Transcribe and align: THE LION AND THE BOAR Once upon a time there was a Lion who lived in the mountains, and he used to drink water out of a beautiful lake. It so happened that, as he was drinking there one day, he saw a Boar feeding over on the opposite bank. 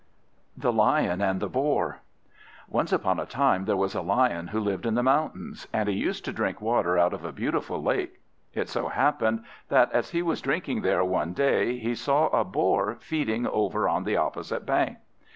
THE 0.57 0.71
LION 0.73 1.21
AND 1.21 1.39
THE 1.39 1.47
BOAR 1.47 1.99
Once 2.67 2.91
upon 2.91 3.19
a 3.19 3.27
time 3.27 3.65
there 3.65 3.77
was 3.77 3.93
a 3.93 4.01
Lion 4.01 4.47
who 4.47 4.59
lived 4.59 4.87
in 4.87 4.95
the 4.95 5.03
mountains, 5.03 5.67
and 5.71 5.87
he 5.87 5.93
used 5.93 6.25
to 6.25 6.33
drink 6.33 6.59
water 6.59 6.97
out 6.97 7.13
of 7.13 7.23
a 7.23 7.31
beautiful 7.31 7.83
lake. 7.83 8.19
It 8.55 8.67
so 8.67 8.87
happened 8.87 9.43
that, 9.69 9.91
as 9.91 10.09
he 10.09 10.23
was 10.23 10.41
drinking 10.41 10.81
there 10.81 11.05
one 11.05 11.33
day, 11.33 11.77
he 11.77 11.93
saw 11.93 12.29
a 12.29 12.43
Boar 12.43 12.97
feeding 12.99 13.45
over 13.45 13.87
on 13.87 14.03
the 14.03 14.17
opposite 14.17 14.65
bank. 14.65 14.97